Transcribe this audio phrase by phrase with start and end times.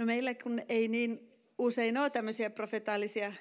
[0.00, 3.32] No meillä kun ei niin usein ole tämmöisiä profetaalisia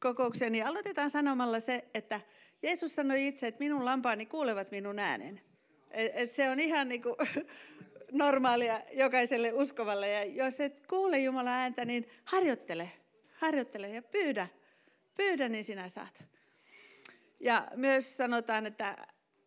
[0.00, 2.20] kokouksia, niin aloitetaan sanomalla se, että
[2.62, 5.40] Jeesus sanoi itse, että minun lampaani kuulevat minun äänen.
[5.90, 7.02] Et, et se on ihan niin
[8.12, 10.08] normaalia jokaiselle uskovalle.
[10.08, 12.90] Ja jos et kuule Jumalan ääntä, niin harjoittele,
[13.34, 14.48] harjoittele ja pyydä.
[15.16, 16.24] Pyydä, niin sinä saat.
[17.40, 19.06] Ja myös sanotaan, että,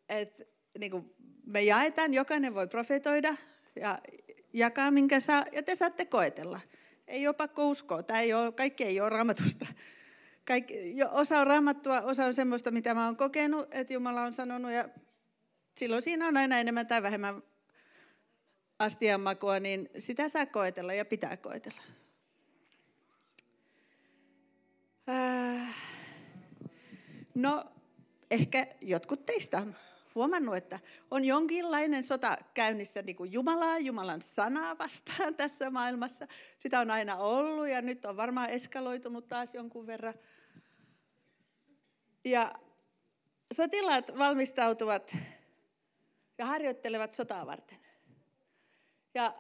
[0.10, 0.44] että
[0.80, 1.16] niin kuin
[1.46, 3.36] me jaetaan, jokainen voi profetoida
[3.76, 4.00] ja
[4.58, 6.60] jakaa minkä saa, ja te saatte koetella.
[7.07, 9.68] Ei ole pakko uskoa, tämä ei ole, kaikki ei ole raamatusta.
[10.46, 10.74] Kaikki,
[11.11, 14.89] osa on raamattua, osa on semmoista, mitä mä oon kokenut, että Jumala on sanonut, ja
[15.78, 17.43] silloin siinä on aina enemmän tai vähemmän
[18.80, 21.82] astianmakua, niin sitä saa koetella ja pitää koetella.
[25.10, 25.75] Äh,
[27.36, 27.66] no,
[28.32, 29.75] ehkä jotkut teistä on
[30.18, 30.80] huomannut, että
[31.12, 36.28] on jonkinlainen sota käynnissä niin kuin Jumalaa, Jumalan sanaa vastaan tässä maailmassa.
[36.59, 40.14] Sitä on aina ollut ja nyt on varmaan eskaloitunut taas jonkun verran.
[42.25, 42.56] Ja
[43.53, 45.17] sotilaat valmistautuvat
[46.38, 47.78] ja harjoittelevat sotaa varten.
[49.13, 49.34] Ja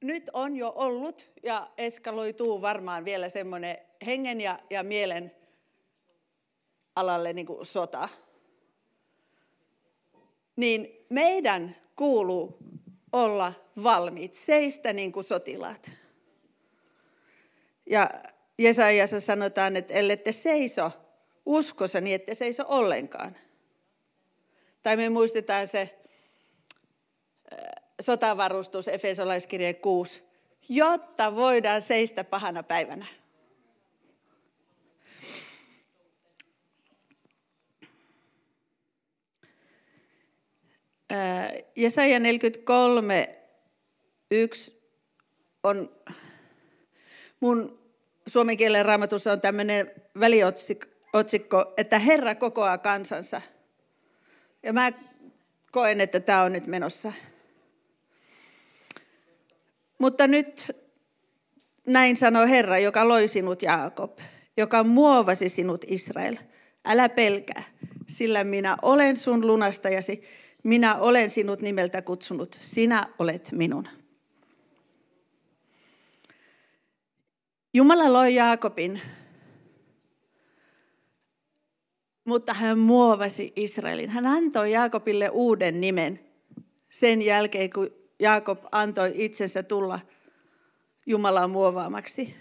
[0.00, 5.32] nyt on jo ollut ja eskaloituu varmaan vielä semmoinen hengen ja, ja mielen
[6.96, 8.08] alalle niin kuin sota.
[10.56, 12.58] Niin meidän kuuluu
[13.12, 15.90] olla valmiit, seistä niin kuin sotilaat.
[17.90, 18.10] Ja
[18.58, 20.92] Jesajassa sanotaan, että ellette seiso
[21.46, 23.36] uskossa, niin ette seiso ollenkaan.
[24.82, 25.98] Tai me muistetaan se
[28.02, 30.22] sotavarustus, Efesolaiskirje 6,
[30.68, 33.06] jotta voidaan seistä pahana päivänä.
[41.76, 43.38] Jesaja 43,
[44.30, 44.82] 1
[45.62, 45.96] on
[47.40, 47.78] mun
[48.26, 49.90] suomen kielen raamatussa on tämmöinen
[50.20, 53.42] väliotsikko, että Herra kokoaa kansansa.
[54.62, 54.92] Ja mä
[55.72, 57.12] koen, että tämä on nyt menossa.
[59.98, 60.76] Mutta nyt
[61.86, 64.18] näin sanoo Herra, joka loi sinut Jaakob,
[64.56, 66.36] joka muovasi sinut Israel.
[66.84, 67.62] Älä pelkää,
[68.06, 70.22] sillä minä olen sun lunastajasi,
[70.66, 73.88] minä olen sinut nimeltä kutsunut, sinä olet minun.
[77.74, 79.00] Jumala loi Jaakobin,
[82.24, 84.10] mutta hän muovasi Israelin.
[84.10, 86.20] Hän antoi Jaakobille uuden nimen
[86.90, 87.90] sen jälkeen, kun
[88.20, 89.98] Jaakob antoi itsensä tulla
[91.06, 92.34] Jumalan muovaamaksi.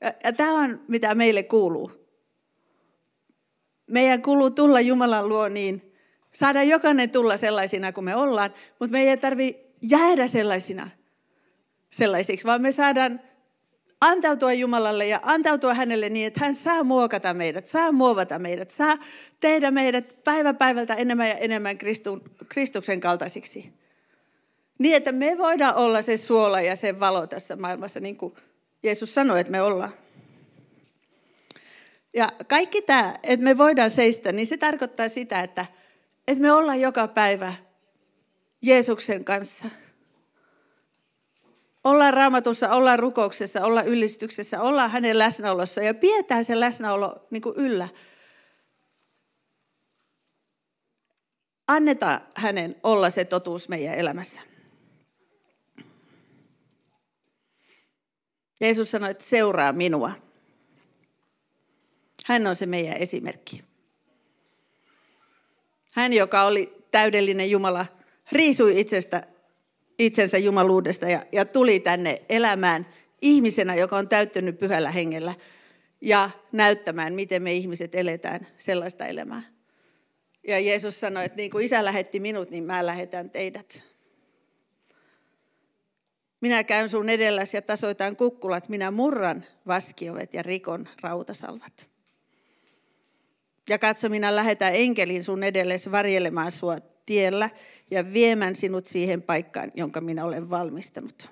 [0.00, 1.92] Ja, ja tämä on, mitä meille kuuluu.
[3.86, 5.89] Meidän kuuluu tulla Jumalan luo niin,
[6.32, 10.90] saada jokainen tulla sellaisina kuin me ollaan, mutta me ei tarvitse jäädä sellaisina
[11.90, 13.20] sellaisiksi, vaan me saadaan
[14.00, 18.96] antautua Jumalalle ja antautua hänelle niin, että hän saa muokata meidät, saa muovata meidät, saa
[19.40, 21.78] tehdä meidät päivä päivältä enemmän ja enemmän
[22.48, 23.72] Kristuksen kaltaisiksi.
[24.78, 28.34] Niin, että me voidaan olla se suola ja se valo tässä maailmassa, niin kuin
[28.82, 29.92] Jeesus sanoi, että me ollaan.
[32.14, 35.66] Ja kaikki tämä, että me voidaan seistä, niin se tarkoittaa sitä, että,
[36.30, 37.54] että me ollaan joka päivä
[38.62, 39.64] Jeesuksen kanssa–
[41.84, 47.56] ollaan raamatussa, ollaan rukouksessa, ollaan ylistyksessä, ollaan hänen läsnäolossa ja pidetään se läsnäolo niin kuin
[47.56, 47.88] yllä.
[51.66, 54.40] Annetaan hänen olla se totuus meidän elämässä.
[58.60, 60.12] Jeesus sanoi, että seuraa minua.
[62.26, 63.62] Hän on se meidän esimerkki.
[65.94, 67.86] Hän, joka oli täydellinen Jumala,
[68.32, 69.26] riisui itsestä
[69.98, 72.86] itsensä jumaluudesta ja, ja tuli tänne elämään
[73.22, 75.34] ihmisenä, joka on täyttynyt pyhällä hengellä
[76.00, 79.42] ja näyttämään, miten me ihmiset eletään sellaista elämää.
[80.48, 83.82] Ja Jeesus sanoi, että niin kuin isä lähetti minut, niin mä lähetän teidät.
[86.40, 91.89] Minä käyn sun edelläsi ja tasoitan kukkulat, minä murran vaskiovet ja rikon rautasalvat.
[93.70, 96.76] Ja katso, minä lähetän enkelin sun edellesi varjelemaan sua
[97.06, 97.50] tiellä
[97.90, 101.30] ja viemään sinut siihen paikkaan, jonka minä olen valmistanut.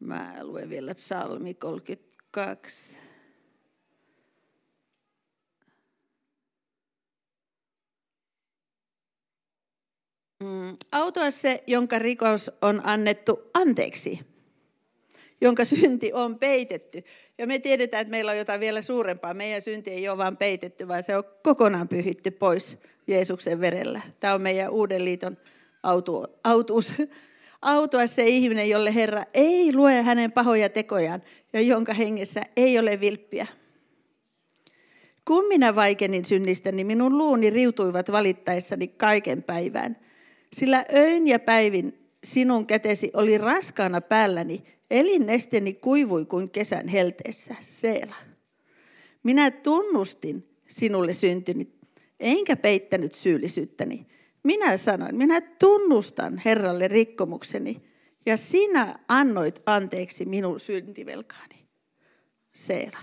[0.00, 2.96] Mä luen vielä psalmi 32.
[10.40, 14.31] Mm, autoa se, jonka rikos on annettu anteeksi
[15.42, 17.04] jonka synti on peitetty.
[17.38, 19.34] Ja me tiedetään, että meillä on jotain vielä suurempaa.
[19.34, 24.00] Meidän synti ei ole vain peitetty, vaan se on kokonaan pyhitty pois Jeesuksen verellä.
[24.20, 25.36] Tämä on meidän uuden liiton
[25.82, 26.94] autu, autuus.
[27.62, 31.22] Autua se ihminen, jolle Herra ei lue hänen pahoja tekojaan
[31.52, 33.46] ja jonka hengessä ei ole vilppiä.
[35.24, 39.96] Kun minä vaikenin synnistä, niin minun luuni riutuivat valittaessani kaiken päivään.
[40.52, 47.54] Sillä öin ja päivin sinun kätesi oli raskaana päälläni, elinnesteni kuivui kuin kesän helteessä.
[47.60, 48.16] Seela.
[49.22, 51.68] Minä tunnustin sinulle syntyni,
[52.20, 54.06] enkä peittänyt syyllisyyttäni.
[54.42, 57.82] Minä sanoin, minä tunnustan Herralle rikkomukseni,
[58.26, 61.66] ja sinä annoit anteeksi minun syntivelkaani.
[62.54, 62.98] Seela.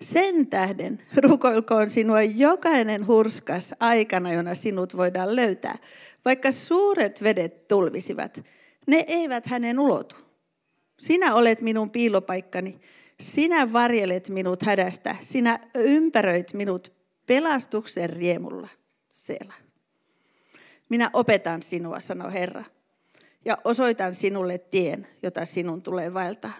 [0.00, 5.78] Sen tähden rukoilkoon sinua jokainen hurskas aikana, jona sinut voidaan löytää.
[6.24, 8.44] Vaikka suuret vedet tulvisivat,
[8.86, 10.25] ne eivät hänen ulotu.
[10.98, 12.80] Sinä olet minun piilopaikkani.
[13.20, 15.16] Sinä varjelet minut hädästä.
[15.20, 16.92] Sinä ympäröit minut
[17.26, 18.68] pelastuksen riemulla.
[19.12, 19.54] Sela.
[20.88, 22.64] Minä opetan sinua, sanoi Herra,
[23.44, 26.52] ja osoitan sinulle tien, jota sinun tulee vaeltaa.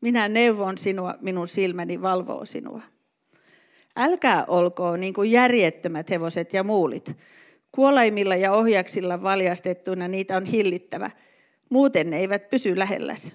[0.00, 2.82] Minä neuvon sinua, minun silmäni valvoo sinua.
[3.96, 7.16] Älkää olkoon niin kuin järjettömät hevoset ja muulit.
[7.72, 11.10] Kuolaimilla ja ohjaksilla valjastettuina niitä on hillittävä.
[11.70, 13.32] Muuten ne eivät pysy lähelläsi.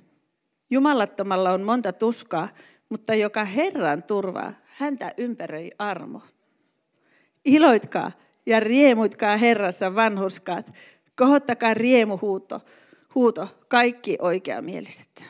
[0.71, 2.50] Jumalattomalla on monta tuskaa,
[2.89, 6.21] mutta joka Herran turvaa, häntä ympäröi armo.
[7.45, 8.12] Iloitkaa
[8.45, 10.73] ja riemuitkaa Herrassa vanhurskaat.
[11.15, 12.62] Kohottakaa riemuhuuto,
[13.15, 15.25] huuto, kaikki oikeamieliset.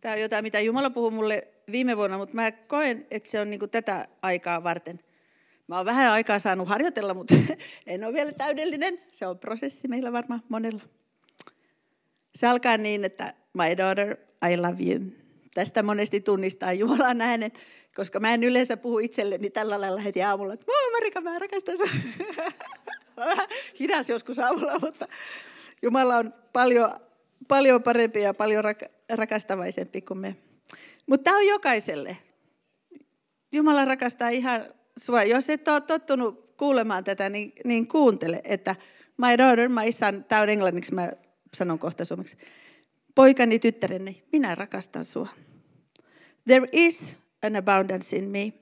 [0.00, 3.50] Tämä on jotain, mitä Jumala puhui mulle viime vuonna, mutta mä koen, että se on
[3.50, 5.00] niin tätä aikaa varten.
[5.66, 7.34] Mä oon vähän aikaa saanut harjoitella, mutta
[7.86, 8.98] en ole vielä täydellinen.
[9.12, 10.82] Se on prosessi meillä varmaan monella.
[12.34, 14.16] Se alkaa niin, että my daughter,
[14.50, 15.00] I love you.
[15.54, 17.52] Tästä monesti tunnistaa Jumalan äänen,
[17.94, 21.76] koska mä en yleensä puhu itselleni tällä lailla heti aamulla, että moi Marika, mä rakastan
[21.76, 21.92] sinua.
[23.80, 25.06] hidas joskus aamulla, mutta
[25.82, 26.90] Jumala on paljon,
[27.48, 28.64] paljon parempi ja paljon
[29.10, 30.36] rakastavaisempi kuin me.
[31.06, 32.16] Mutta tämä on jokaiselle.
[33.52, 35.22] Jumala rakastaa ihan sua.
[35.22, 38.76] Jos et ole tottunut kuulemaan tätä, niin, niin kuuntele, että
[39.16, 41.10] my daughter, my son, tämä on englanniksi, mä
[41.54, 42.36] sanon kohta suomeksi.
[43.14, 45.28] Poikani, tyttäreni, minä rakastan sua.
[46.46, 48.52] There is an abundance in me,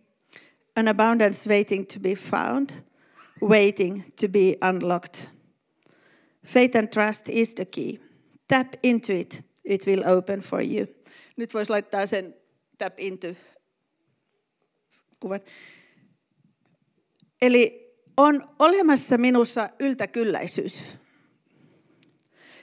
[0.76, 2.70] an abundance waiting to be found,
[3.43, 5.28] waiting to be unlocked.
[6.46, 8.00] Faith and trust is the key.
[8.48, 10.86] Tap into it, it will open for you.
[11.36, 12.34] Nyt voisi laittaa sen
[12.78, 13.28] tap into
[15.20, 15.40] kuvan.
[17.42, 20.82] Eli on olemassa minussa yltäkylläisyys.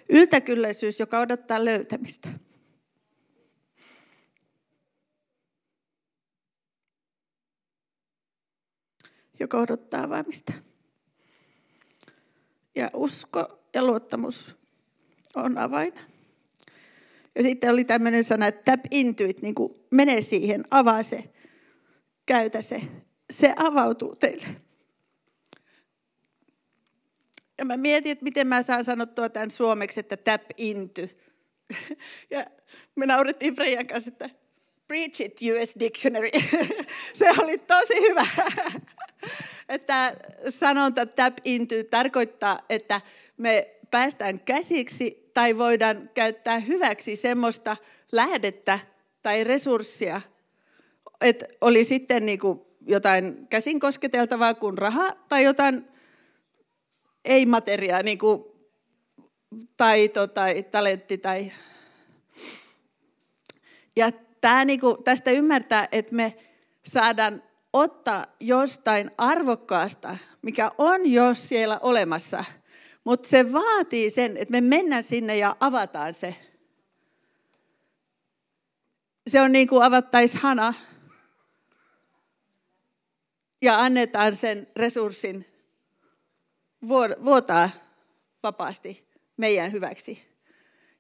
[0.10, 2.30] Yltäkylläisyys, joka odottaa löytämistä.
[9.40, 10.54] Joka odottaa vaimista.
[12.76, 14.56] Ja usko ja luottamus
[15.36, 15.94] on avain.
[17.36, 21.24] Ja sitten oli tämmöinen sana, että tap into it, niin kuin mene siihen, avaa se,
[22.26, 22.82] käytä se.
[23.32, 24.48] Se avautuu teille.
[27.58, 31.02] Ja mä mietin, että miten mä saan sanottua tämän suomeksi, että tap into.
[32.32, 32.46] Ja
[32.96, 34.30] me naurettiin Freijan kanssa, että
[34.88, 36.30] preach it US Dictionary.
[37.14, 38.28] Se oli tosi hyvä.
[39.70, 40.16] Että
[40.50, 43.02] sanonta tap into tarkoittaa, että
[43.38, 47.78] me päästään käsiksi tai voidaan käyttää hyväksi semmoista
[48.12, 48.80] lähdettä
[49.22, 50.22] tai resurssia,
[51.22, 55.88] että oli sitten niin kuin jotain käsin kosketeltavaa kuin raha tai jotain
[57.26, 58.44] ei-materiaa, niin kuin
[59.78, 61.18] taito tai talentti.
[61.18, 61.52] Tai...
[63.96, 66.38] Ja tämä, niin kuin, tästä ymmärtää, että me
[66.86, 72.46] saadaan ottaa jostain arvokkaasta, mikä on jo siellä olemassa,
[73.04, 76.36] mutta se vaatii sen, että me mennään sinne ja avataan se.
[79.28, 80.74] Se on niin kuin avattaisi hana
[83.62, 85.46] ja annetaan sen resurssin
[87.26, 87.70] vuotaa
[88.44, 89.08] vapaasti
[89.38, 90.24] meidän hyväksi.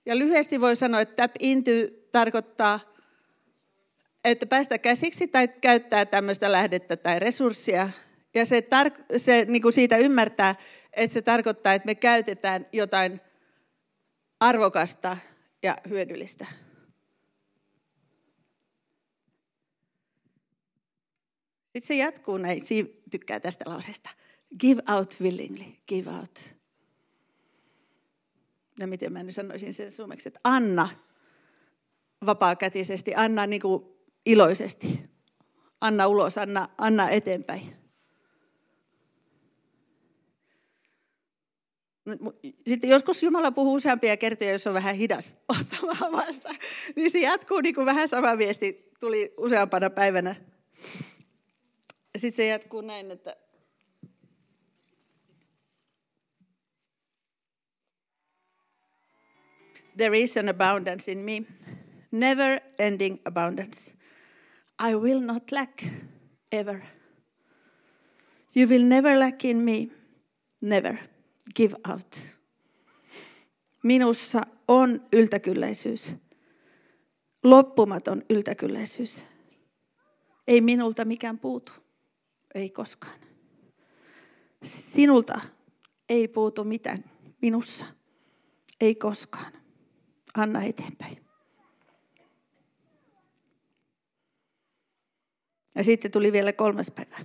[0.05, 1.71] Ja lyhyesti voi sanoa, että tap into
[2.11, 2.79] tarkoittaa,
[4.23, 7.89] että päästä käsiksi tai käyttää tämmöistä lähdettä tai resurssia.
[8.33, 10.55] Ja se, tar- se niin kuin siitä ymmärtää,
[10.93, 13.21] että se tarkoittaa, että me käytetään jotain
[14.39, 15.17] arvokasta
[15.63, 16.45] ja hyödyllistä.
[21.61, 24.09] Sitten se jatkuu näin, Siim tykkää tästä lauseesta.
[24.59, 26.55] Give out willingly, give out.
[28.79, 30.89] Ja miten mä nyt sanoisin sen suomeksi, että anna
[32.25, 33.83] vapaakätisesti, anna niin kuin
[34.25, 35.09] iloisesti.
[35.81, 37.82] Anna ulos, anna, anna eteenpäin.
[42.67, 46.55] Sitten joskus Jumala puhuu useampia kertoja, jos on vähän hidas ottamaan vasta.
[46.95, 50.35] Niin se jatkuu niin kuin vähän sama viesti, tuli useampana päivänä.
[52.17, 53.35] Sitten se jatkuu näin, että
[59.97, 61.45] There is an abundance in me,
[62.11, 63.93] never ending abundance.
[64.79, 65.83] I will not lack
[66.51, 66.83] ever.
[68.55, 69.87] You will never lack in me,
[70.61, 71.12] never
[71.55, 72.21] give out.
[73.83, 76.13] Minussa on yltäkylläisyys,
[77.43, 79.23] loppumaton yltäkylläisyys.
[80.47, 81.71] Ei minulta mikään puutu,
[82.55, 83.19] ei koskaan.
[84.63, 85.41] Sinulta
[86.09, 87.03] ei puutu mitään
[87.41, 87.85] minussa,
[88.81, 89.53] ei koskaan.
[90.33, 91.23] Anna eteenpäin.
[95.75, 97.17] Ja sitten tuli vielä kolmas päivä.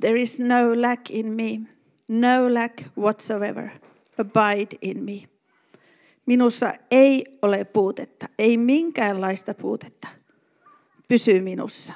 [0.00, 1.60] There is no lack in me,
[2.08, 3.70] no lack whatsoever.
[4.18, 5.28] Abide in me.
[6.26, 10.08] Minussa ei ole puutetta, ei minkäänlaista puutetta.
[11.08, 11.92] Pysy minussa.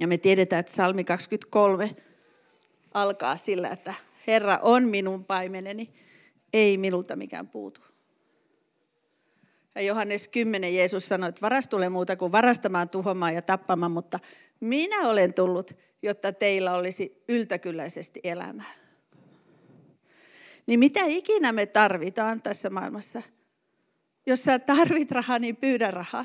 [0.00, 1.96] Ja me tiedetään, että salmi 23
[2.94, 3.94] alkaa sillä, että
[4.26, 5.94] Herra on minun paimeneni,
[6.52, 7.80] ei minulta mikään puutu.
[9.74, 14.18] Ja Johannes 10 Jeesus sanoi, että varas tulee muuta kuin varastamaan, tuhoamaan ja tappamaan, mutta
[14.60, 18.72] minä olen tullut, jotta teillä olisi yltäkylläisesti elämää.
[20.66, 23.22] Niin mitä ikinä me tarvitaan tässä maailmassa?
[24.26, 26.24] Jos sä tarvit rahaa, niin pyydä rahaa.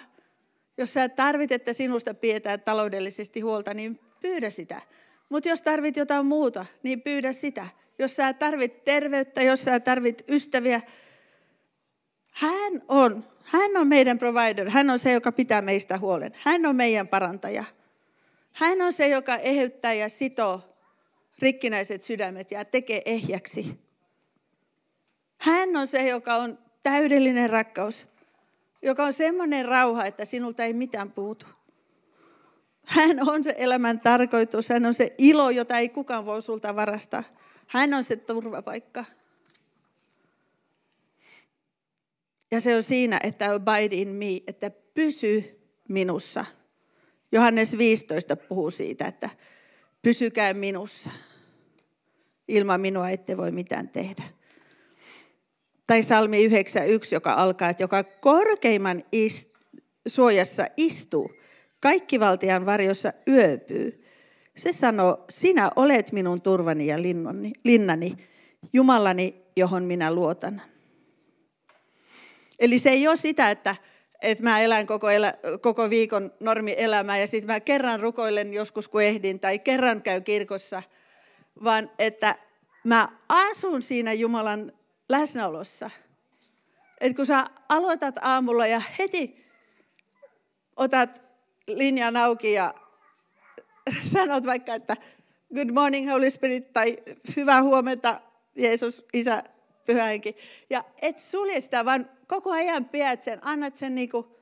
[0.77, 4.81] Jos sä tarvit, että sinusta pidetään taloudellisesti huolta, niin pyydä sitä.
[5.29, 7.67] Mutta jos tarvit jotain muuta, niin pyydä sitä.
[7.99, 10.81] Jos sä tarvit terveyttä, jos sä tarvit ystäviä,
[12.31, 14.69] hän on, hän on meidän provider.
[14.69, 16.31] Hän on se, joka pitää meistä huolen.
[16.35, 17.63] Hän on meidän parantaja.
[18.53, 20.75] Hän on se, joka eheyttää ja sitoo
[21.39, 23.79] rikkinäiset sydämet ja tekee ehjäksi.
[25.37, 28.07] Hän on se, joka on täydellinen rakkaus,
[28.81, 31.45] joka on semmoinen rauha, että sinulta ei mitään puutu.
[32.85, 37.23] Hän on se elämän tarkoitus, hän on se ilo, jota ei kukaan voi sulta varastaa.
[37.67, 39.05] Hän on se turvapaikka.
[42.51, 46.45] Ja se on siinä, että abide in me, että pysy minussa.
[47.33, 49.29] Johannes 15 puhuu siitä, että
[50.01, 51.09] pysykää minussa.
[52.47, 54.23] Ilman minua ette voi mitään tehdä.
[55.87, 59.53] Tai salmi 91, joka alkaa, että joka korkeimman ist,
[60.07, 61.31] suojassa istuu,
[61.81, 64.05] kaikki valtian varjossa yöpyy.
[64.57, 66.97] Se sanoo, sinä olet minun turvani ja
[67.63, 68.17] linnani,
[68.73, 70.61] Jumalani, johon minä luotan.
[72.59, 73.75] Eli se ei ole sitä, että,
[74.23, 79.03] että mä elän koko, elä, koko viikon normielämää ja sitten mä kerran rukoilen joskus kun
[79.03, 80.83] ehdin tai kerran käy kirkossa,
[81.63, 82.35] vaan että
[82.83, 84.71] mä asun siinä Jumalan
[85.09, 85.89] läsnäolossa.
[87.01, 89.45] Että kun sä aloitat aamulla ja heti
[90.75, 91.23] otat
[91.67, 92.73] linjan auki ja
[94.13, 94.97] sanot vaikka, että
[95.55, 96.97] good morning Holy Spirit tai
[97.35, 98.21] hyvää huomenta
[98.55, 99.43] Jeesus, Isä,
[99.85, 100.35] Pyhä Henki.
[100.69, 104.37] Ja et sulje sitä, vaan koko ajan pidät sen, annat sen, niinku,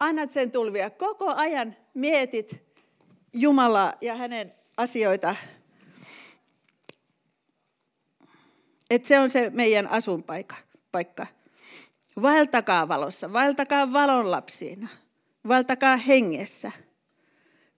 [0.00, 0.90] annat sen tulvia.
[0.90, 2.62] Koko ajan mietit
[3.32, 5.36] Jumalaa ja hänen asioita.
[8.90, 10.56] Et se on se meidän asunpaikka.
[10.92, 11.26] Paikka.
[12.22, 14.88] Vaeltakaa valossa, vaeltakaa valon lapsiina,
[15.48, 16.72] vaeltakaa hengessä–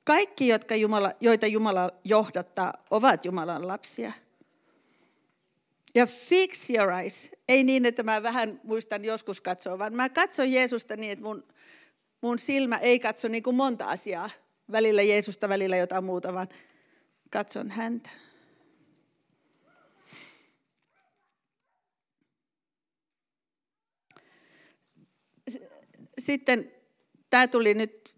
[0.05, 4.13] kaikki, jotka Jumala, joita Jumala johdattaa, ovat Jumalan lapsia.
[5.95, 7.31] Ja fix your eyes.
[7.49, 11.45] Ei niin, että mä vähän muistan joskus katsoa, vaan mä katson Jeesusta niin, että mun,
[12.21, 14.31] mun silmä ei katso niin kuin monta asiaa.
[14.73, 16.49] Välillä Jeesusta, välillä jotain muuta, vaan
[17.31, 18.11] katson häntä.
[26.19, 26.73] Sitten
[27.31, 28.15] tämä tuli nyt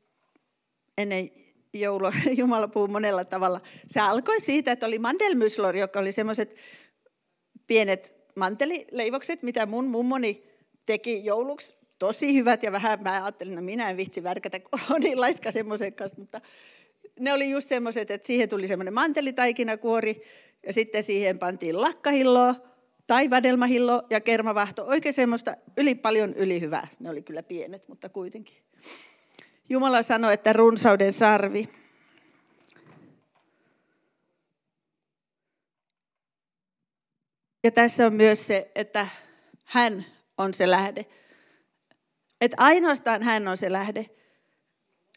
[0.99, 1.31] ennen
[1.73, 2.07] joulu,
[2.39, 3.61] Jumala puhuu monella tavalla.
[3.87, 6.57] Se alkoi siitä, että oli mandelmyslor, joka oli semmoiset
[7.67, 10.43] pienet mantelileivokset, mitä mun mummoni
[10.87, 11.75] teki jouluksi.
[11.99, 15.21] Tosi hyvät ja vähän, mä ajattelin, että no minä en vitsi värkätä, kun on niin
[15.21, 16.41] laiska semmoisen kanssa, mutta
[17.21, 20.23] ne oli just semmoiset, että siihen tuli semmoinen mantelitaikinakuori
[20.67, 22.55] ja sitten siihen pantiin lakkahilloa
[23.07, 24.87] tai vadelmahillo ja kermavahto.
[24.87, 26.89] Oikein semmoista yli paljon yli hyvää.
[27.01, 28.57] Ne oli kyllä pienet, mutta kuitenkin.
[29.69, 31.69] Jumala sanoi, että runsauden sarvi.
[37.65, 39.07] Ja tässä on myös se, että
[39.65, 40.07] hän
[40.39, 41.07] on se lähde.
[42.41, 44.07] Että ainoastaan hän on se lähde.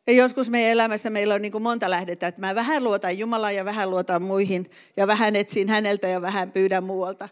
[0.07, 3.55] Ja joskus meidän elämässä meillä on niin kuin monta lähdettä, että mä vähän luotan Jumalaan
[3.55, 7.29] ja vähän luotan muihin ja vähän etsin häneltä ja vähän pyydän muualta.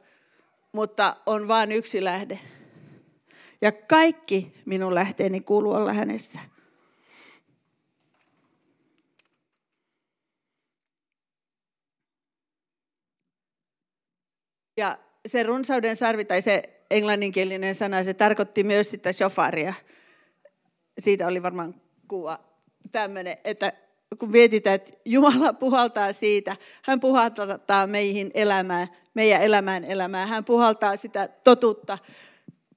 [0.71, 2.39] Mutta on vain yksi lähde.
[3.61, 6.39] Ja kaikki minun lähteeni kuuluu olla hänessä.
[14.77, 19.73] Ja se runsauden sarvi tai se englanninkielinen sana, se tarkoitti myös sitä shofaria.
[20.99, 22.39] Siitä oli varmaan kuva
[22.91, 23.73] tämmöinen, että
[24.19, 30.95] kun mietitään, että Jumala puhaltaa siitä, hän puhaltaa meihin elämään, meidän elämään elämään, hän puhaltaa
[30.95, 31.97] sitä totutta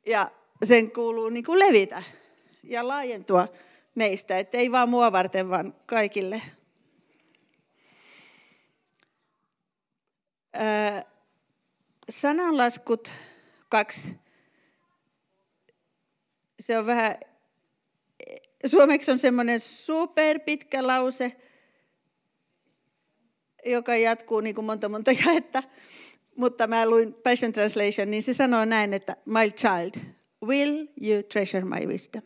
[0.06, 0.30] ja
[0.64, 2.02] sen kuuluu niin kuin levitä
[2.62, 3.48] ja laajentua
[3.94, 6.42] meistä, että ei vaan mua varten, vaan kaikille.
[12.10, 13.10] Sananlaskut
[13.68, 14.12] kaksi.
[16.60, 17.16] Se on vähän,
[18.66, 21.36] suomeksi on semmoinen superpitkä lause,
[23.66, 25.62] joka jatkuu niin kuin monta monta jaetta.
[26.36, 30.04] Mutta mä luin Passion Translation, niin se sanoo näin, että My child,
[30.42, 32.22] will you treasure my wisdom?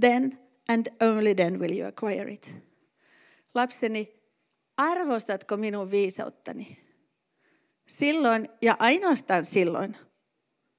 [0.00, 0.38] Then
[0.68, 2.54] and only then will you acquire it.
[3.54, 4.14] Lapseni,
[4.76, 6.85] arvostatko minun viisauttani?
[7.86, 9.96] Silloin ja ainoastaan silloin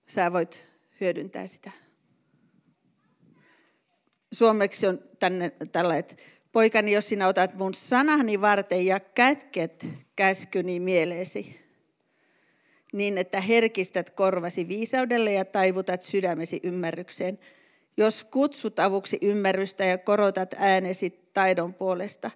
[0.07, 0.65] sä voit
[1.01, 1.71] hyödyntää sitä.
[4.31, 6.15] Suomeksi on tänne tällä, että
[6.51, 9.85] poikani, jos sinä otat mun sanani varten ja kätket
[10.15, 11.59] käskyni mieleesi,
[12.93, 17.39] niin että herkistät korvasi viisaudelle ja taivutat sydämesi ymmärrykseen.
[17.97, 22.31] Jos kutsut avuksi ymmärrystä ja korotat äänesi taidon puolesta,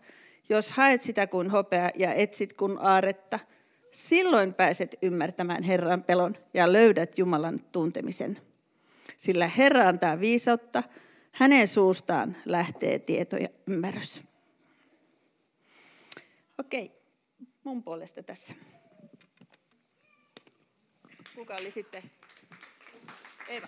[0.50, 3.40] jos haet sitä kuin hopea ja etsit kuin aaretta–
[3.92, 8.40] Silloin pääset ymmärtämään Herran pelon ja löydät Jumalan tuntemisen.
[9.18, 10.84] Sillä Herra antaa viisautta,
[11.32, 14.22] hänen suustaan lähtee tieto ja ymmärrys.
[16.58, 16.92] Okei,
[17.64, 18.56] mun puolesta tässä.
[21.36, 22.04] Kuka oli sitten?
[23.48, 23.68] Eva.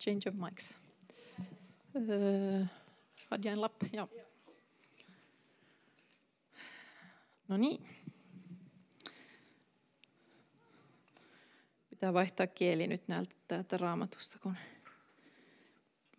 [0.00, 0.87] Change of mics.
[1.94, 2.66] Uh,
[3.28, 3.82] hade jag en lapp?
[3.92, 4.08] Ja.
[7.48, 7.88] No niin.
[11.90, 14.56] Pitää vaihtaa kieli nyt näiltä täältä raamatusta, kun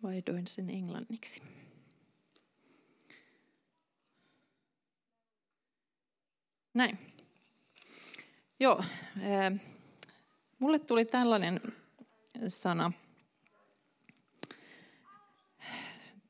[0.02, 1.42] vaihdoin sen englanniksi.
[6.74, 6.98] Näin.
[8.60, 8.78] Joo.
[9.22, 9.60] Äh,
[10.58, 11.60] mulle tuli tällainen
[12.48, 12.92] sana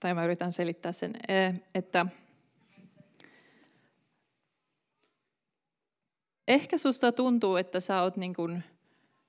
[0.01, 2.07] tai mä yritän selittää sen, e, että
[6.49, 8.65] ehkä susta tuntuu, että sä oot niin kuin,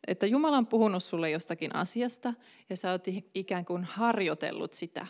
[0.08, 2.34] että Jumala on puhunut sulle jostakin asiasta
[2.70, 3.06] ja sä oot
[3.36, 5.08] ikään kuin harjoitellut sitä.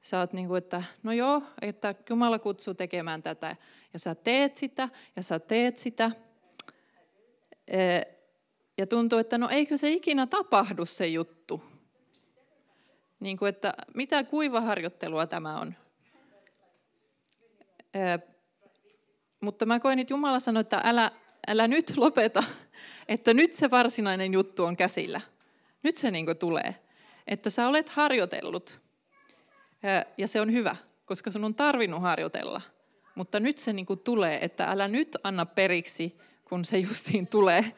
[0.00, 3.56] Sä oot niin kuin, että no joo, että Jumala kutsuu tekemään tätä
[3.92, 6.10] ja sä teet sitä ja sä teet sitä.
[7.68, 8.02] E,
[8.78, 11.69] ja tuntuu, että no eikö se ikinä tapahdu se juttu.
[13.20, 15.74] Niin kuin, että mitä kuivaharjoittelua tämä on.
[17.94, 18.18] Ee,
[19.40, 21.10] mutta mä koin, että Jumala sanoi, että älä,
[21.48, 22.44] älä nyt lopeta,
[23.08, 25.20] että nyt se varsinainen juttu on käsillä.
[25.82, 26.74] Nyt se niin tulee.
[27.26, 28.80] Että sä olet harjoitellut.
[30.18, 32.60] Ja se on hyvä, koska sun on tarvinnut harjoitella.
[33.14, 37.72] Mutta nyt se niin tulee, että älä nyt anna periksi, kun se justiin tulee.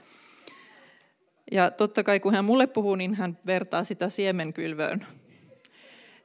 [1.52, 5.06] Ja totta kai kun hän mulle puhuu, niin hän vertaa sitä siemenkylvöön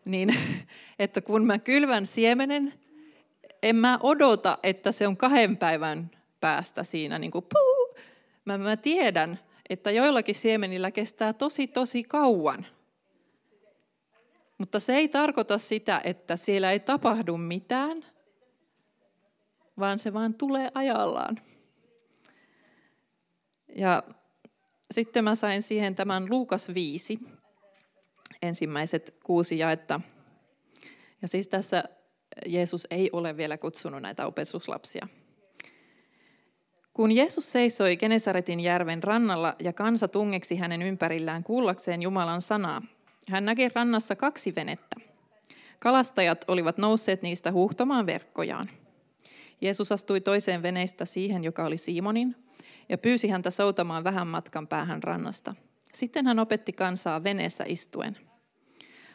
[0.07, 0.35] niin
[0.99, 2.73] että kun mä kylvän siemenen,
[3.63, 8.03] en mä odota, että se on kahden päivän päästä siinä niin kuin puu.
[8.45, 9.39] Mä, mä tiedän,
[9.69, 12.65] että joillakin siemenillä kestää tosi tosi kauan.
[14.57, 18.05] Mutta se ei tarkoita sitä, että siellä ei tapahdu mitään,
[19.79, 21.41] vaan se vaan tulee ajallaan.
[23.75, 24.03] Ja
[24.91, 27.19] sitten mä sain siihen tämän Luukas 5,
[28.41, 30.01] ensimmäiset kuusi jaetta.
[31.21, 31.83] Ja siis tässä
[32.45, 35.07] Jeesus ei ole vielä kutsunut näitä opetuslapsia.
[36.93, 42.81] Kun Jeesus seisoi Genesaretin järven rannalla ja kansa tungeksi hänen ympärillään kuullakseen Jumalan sanaa,
[43.29, 44.95] hän näki rannassa kaksi venettä.
[45.79, 48.69] Kalastajat olivat nousseet niistä huhtomaan verkkojaan.
[49.61, 52.35] Jeesus astui toiseen veneistä siihen, joka oli Simonin,
[52.89, 55.55] ja pyysi häntä soutamaan vähän matkan päähän rannasta.
[55.93, 58.17] Sitten hän opetti kansaa veneessä istuen.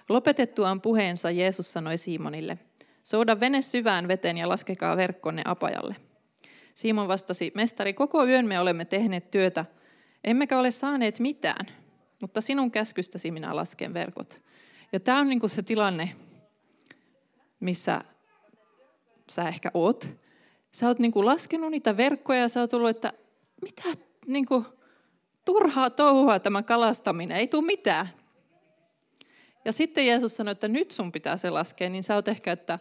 [0.08, 2.58] Lopetettuaan puheensa Jeesus sanoi Simonille,
[3.02, 5.96] souda vene syvään veteen ja laskekaa verkkonne apajalle.
[6.74, 9.64] Simon vastasi, mestari, koko yön me olemme tehneet työtä,
[10.24, 11.66] emmekä ole saaneet mitään,
[12.20, 14.42] mutta sinun käskystäsi minä lasken verkot.
[14.92, 16.16] Ja tämä on niin se tilanne,
[17.60, 18.00] missä
[19.30, 20.08] sä ehkä oot.
[20.72, 23.12] Sä oot niin laskenut niitä verkkoja ja sä oot ollut, että
[23.62, 23.82] mitä
[24.26, 24.64] niin kuin,
[25.44, 28.08] turhaa touhua tämä kalastaminen, ei tule mitään.
[29.64, 32.78] Ja sitten Jeesus sanoi, että nyt sun pitää se laskea, niin sä oot ehkä, että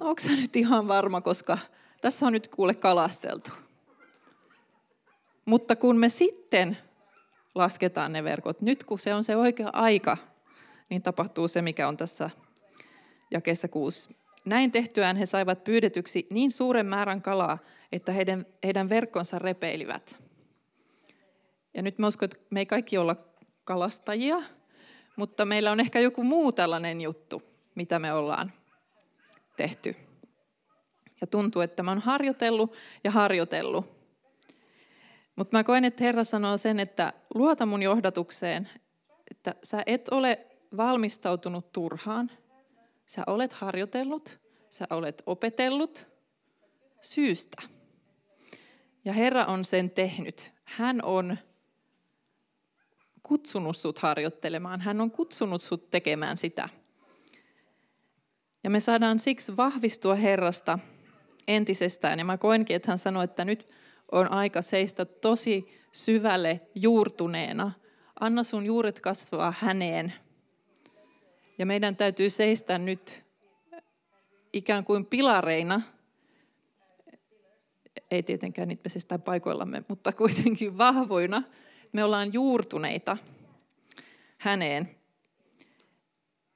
[0.00, 1.58] no, onko sä nyt ihan varma, koska
[2.00, 3.50] tässä on nyt kuule kalasteltu.
[5.44, 6.78] Mutta kun me sitten
[7.54, 10.16] lasketaan ne verkot, nyt kun se on se oikea aika,
[10.90, 12.30] niin tapahtuu se, mikä on tässä
[13.30, 14.16] jakeessa kuusi.
[14.44, 17.58] Näin tehtyään he saivat pyydetyksi niin suuren määrän kalaa,
[17.92, 20.18] että heidän, heidän verkkonsa repeilivät.
[21.74, 23.16] Ja nyt mä uskon, että me ei kaikki olla
[23.64, 24.42] kalastajia,
[25.16, 27.42] mutta meillä on ehkä joku muu tällainen juttu,
[27.74, 28.52] mitä me ollaan
[29.56, 29.96] tehty.
[31.20, 34.00] Ja tuntuu, että mä oon harjoitellut ja harjoitellut.
[35.36, 38.68] Mutta mä koen, että Herra sanoo sen, että luota mun johdatukseen,
[39.30, 40.46] että sä et ole
[40.76, 42.30] valmistautunut turhaan.
[43.06, 46.08] Sä olet harjoitellut, sä olet opetellut
[47.00, 47.62] syystä.
[49.04, 50.52] Ja Herra on sen tehnyt.
[50.64, 51.38] Hän on
[53.30, 54.80] kutsunut sut harjoittelemaan.
[54.80, 56.68] Hän on kutsunut sut tekemään sitä.
[58.64, 60.78] Ja me saadaan siksi vahvistua Herrasta
[61.48, 62.18] entisestään.
[62.18, 63.70] Ja mä koenkin, että hän sanoi, että nyt
[64.12, 67.72] on aika seistä tosi syvälle juurtuneena.
[68.20, 70.12] Anna sun juuret kasvaa häneen.
[71.58, 73.24] Ja meidän täytyy seistä nyt
[74.52, 75.80] ikään kuin pilareina,
[78.10, 81.42] ei tietenkään niitä paikoillamme, mutta kuitenkin vahvoina,
[81.92, 83.16] me ollaan juurtuneita
[84.38, 84.96] häneen.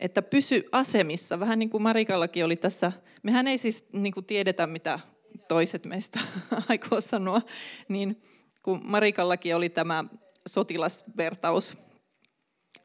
[0.01, 2.93] Että pysy asemissa, vähän niin kuin Marikallakin oli tässä.
[3.23, 5.01] Mehän ei siis niin kuin tiedetä, mitä
[5.49, 6.21] toiset meistä
[6.69, 7.43] aikoo sanoa,
[7.89, 8.23] niin
[8.63, 10.05] kun Marikallakin oli tämä
[10.47, 11.77] sotilasvertaus,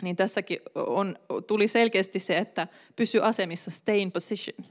[0.01, 1.15] niin tässäkin on,
[1.47, 4.65] tuli selkeästi se, että pysy asemissa, stay in position.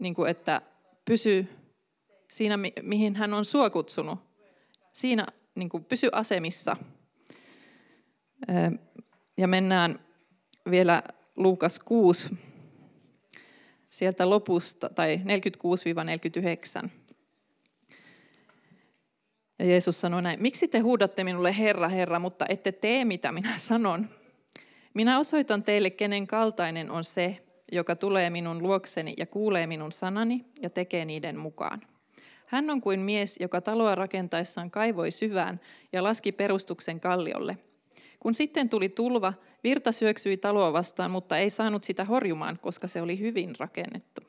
[0.00, 0.62] Niin kuin, että
[1.04, 1.46] pysy
[2.30, 4.18] siinä, mihin hän on sua kutsunut.
[4.92, 6.76] Siinä niin kuin pysy asemissa.
[9.36, 9.98] Ja mennään
[10.70, 11.02] vielä
[11.36, 12.30] Luukas 6,
[13.90, 15.20] sieltä lopusta, tai
[16.84, 16.88] 46-49.
[19.58, 23.58] Ja Jeesus sanoi näin, miksi te huudatte minulle Herra, Herra, mutta ette tee mitä minä
[23.58, 24.08] sanon?
[24.94, 30.44] Minä osoitan teille, kenen kaltainen on se, joka tulee minun luokseni ja kuulee minun sanani
[30.62, 31.82] ja tekee niiden mukaan.
[32.52, 35.60] Hän on kuin mies, joka taloa rakentaessaan kaivoi syvään
[35.92, 37.58] ja laski perustuksen kalliolle.
[38.20, 39.32] Kun sitten tuli tulva,
[39.64, 44.20] virta syöksyi taloa vastaan, mutta ei saanut sitä horjumaan, koska se oli hyvin rakennettu.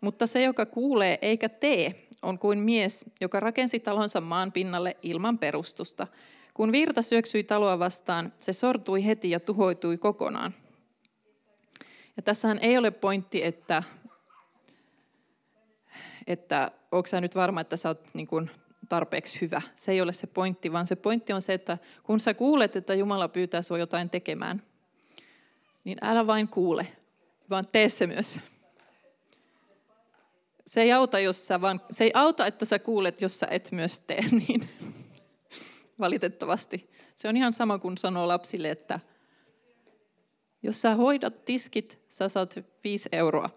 [0.00, 5.38] Mutta se, joka kuulee eikä tee, on kuin mies, joka rakensi talonsa maan pinnalle ilman
[5.38, 6.06] perustusta.
[6.54, 10.54] Kun virta syöksyi taloa vastaan, se sortui heti ja tuhoitui kokonaan.
[12.16, 13.82] Ja tässähän ei ole pointti, että
[16.32, 18.50] että onko sä nyt varma, että sä oot niin kuin
[18.88, 19.62] tarpeeksi hyvä.
[19.74, 22.94] Se ei ole se pointti, vaan se pointti on se, että kun sä kuulet, että
[22.94, 24.62] Jumala pyytää sinua jotain tekemään,
[25.84, 26.86] niin älä vain kuule,
[27.50, 28.40] vaan tee se myös.
[30.66, 33.72] Se ei auta, jos sä vaan, se ei auta, että sä kuulet, jos sä et
[33.72, 34.68] myös tee niin.
[36.00, 36.90] Valitettavasti.
[37.14, 39.00] Se on ihan sama kuin sanoo lapsille, että
[40.62, 43.50] jos sä hoidat tiskit, sä saat viisi euroa.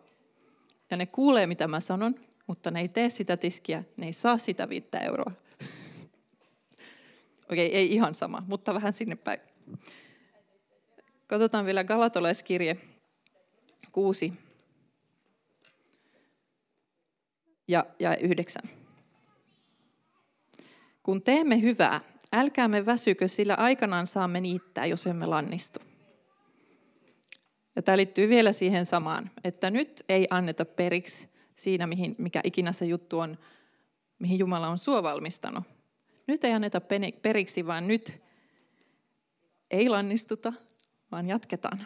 [0.90, 2.16] Ja ne kuulee, mitä mä sanon,
[2.48, 5.32] mutta ne ei tee sitä tiskiä, ne ei saa sitä viittä euroa.
[7.52, 9.40] Okei, okay, ei ihan sama, mutta vähän sinne päin.
[11.28, 12.78] Katsotaan vielä Galatolaiskirje
[13.92, 14.34] 6
[17.68, 18.62] ja, ja 9.
[21.04, 22.02] Kun teemme hyvää,
[22.34, 25.80] älkäämme väsykö, sillä aikanaan saamme niittää, jos emme lannistu.
[27.76, 32.72] Ja tämä liittyy vielä siihen samaan, että nyt ei anneta periksi, siinä, mihin, mikä ikinä
[32.72, 33.38] se juttu on,
[34.20, 35.64] mihin Jumala on sua valmistanut.
[36.28, 36.82] Nyt ei anneta
[37.22, 38.22] periksi, vaan nyt
[39.72, 40.54] ei lannistuta,
[41.12, 41.86] vaan jatketaan.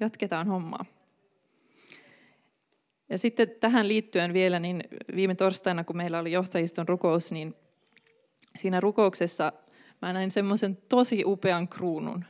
[0.00, 0.84] Jatketaan hommaa.
[3.10, 4.84] Ja sitten tähän liittyen vielä, niin
[5.16, 7.54] viime torstaina, kun meillä oli johtajiston rukous, niin
[8.58, 9.52] siinä rukouksessa
[10.02, 12.24] mä näin semmoisen tosi upean kruunun.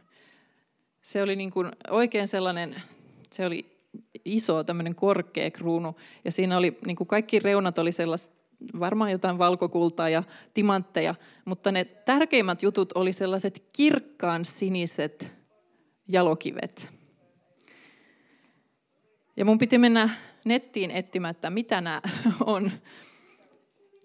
[1.03, 2.83] Se oli niin kuin oikein sellainen,
[3.33, 3.74] se oli
[4.25, 8.35] iso, tämmöinen korkea kruunu, ja siinä oli, niin kuin kaikki reunat oli sellaista,
[8.81, 10.23] varmaan jotain valkokultaa ja
[10.55, 15.35] timantteja, mutta ne tärkeimmät jutut oli sellaiset kirkkaan siniset
[16.09, 16.95] jalokivet.
[19.37, 20.11] Ja mun piti mennä
[20.45, 22.01] nettiin etsimättä, mitä nämä
[22.47, 22.71] on.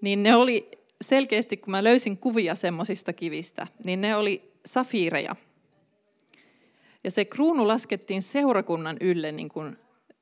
[0.01, 0.71] Niin ne oli
[1.01, 5.35] selkeästi, kun mä löysin kuvia semmoisista kivistä, niin ne oli safiireja.
[7.09, 9.77] Ja se kruunu laskettiin seurakunnan ylle niin kuin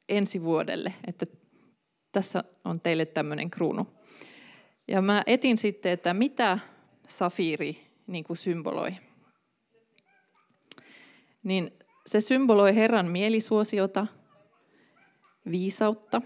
[0.10, 1.26] ensi vuodelle, että
[2.12, 3.88] tässä on teille tämmöinen kruunu.
[4.88, 6.60] Ja mä etin sitten, että mitä
[7.08, 8.92] safiiri niin kuin symboloi.
[11.44, 11.72] Niin
[12.06, 14.08] se symboloi Herran mielisuosiota,
[15.52, 16.22] viisautta,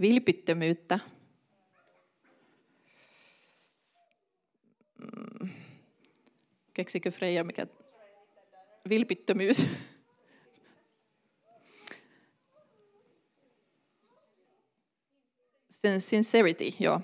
[0.00, 0.98] vilpittömyyttä,
[4.98, 5.48] mm.
[6.74, 7.66] keksikö Freija mikä
[8.88, 9.66] vilpittömyys?
[15.98, 17.00] Sincerity, joo.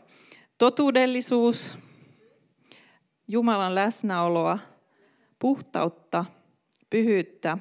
[0.59, 1.77] Totuudellisuus,
[3.29, 4.59] Jumalan läsnäoloa,
[5.39, 6.25] puhtautta,
[6.91, 7.59] pyhyyttä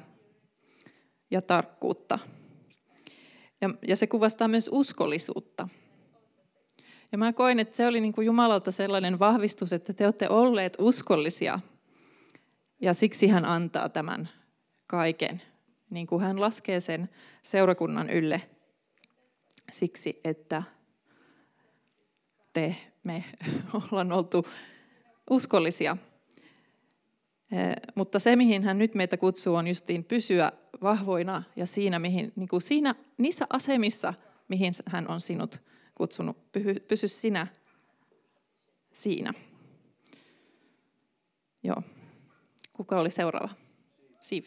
[1.30, 2.18] ja tarkkuutta.
[3.60, 5.68] Ja, ja se kuvastaa myös uskollisuutta.
[7.12, 10.76] Ja mä koin, että se oli niin kuin Jumalalta sellainen vahvistus, että te olette olleet
[10.78, 11.60] uskollisia.
[12.84, 14.28] Ja siksi hän antaa tämän
[14.86, 15.42] kaiken.
[15.90, 17.08] Niin kuin hän laskee sen
[17.42, 18.42] seurakunnan ylle
[19.72, 20.62] siksi, että
[22.52, 23.24] te, me
[23.74, 24.46] ollaan oltu
[25.30, 25.96] uskollisia.
[27.94, 32.48] Mutta se, mihin hän nyt meitä kutsuu, on justiin pysyä vahvoina ja siinä, mihin, niin
[32.48, 34.14] kuin siinä, niissä asemissa,
[34.48, 35.60] mihin hän on sinut
[35.94, 36.52] kutsunut.
[36.88, 37.46] Pysy sinä
[38.92, 39.34] siinä.
[41.62, 41.82] Joo.
[42.76, 43.48] Kuka oli seuraava?
[44.20, 44.44] Siv.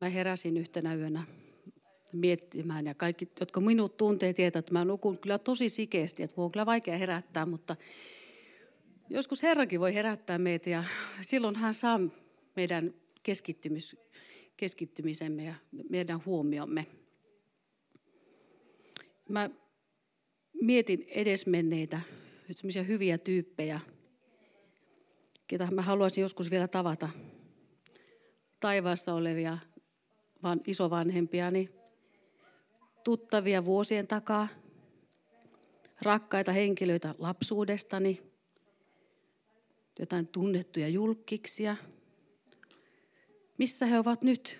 [0.00, 1.24] Mä heräsin yhtenä yönä
[2.12, 6.52] miettimään ja kaikki, jotka minut tuntee, tietää, että mä nukun kyllä tosi sikeästi, että on
[6.52, 7.76] kyllä vaikea herättää, mutta
[9.12, 10.84] joskus Herrakin voi herättää meitä ja
[11.20, 12.00] silloin hän saa
[12.56, 13.96] meidän keskittymis,
[14.56, 15.54] keskittymisemme ja
[15.90, 16.86] meidän huomiomme.
[19.28, 19.50] Mä
[20.62, 22.00] mietin edesmenneitä,
[22.50, 23.80] semmoisia hyviä tyyppejä,
[25.46, 27.08] ketä mä haluaisin joskus vielä tavata.
[28.60, 29.58] Taivaassa olevia
[30.42, 31.68] vaan isovanhempiani,
[33.04, 34.48] tuttavia vuosien takaa,
[36.02, 38.31] rakkaita henkilöitä lapsuudestani,
[39.98, 41.76] jotain tunnettuja julkkiksia.
[43.58, 44.58] Missä he ovat nyt?